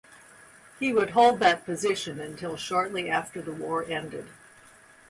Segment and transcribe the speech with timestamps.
[0.79, 4.29] He would hold that position until shortly after the war ended.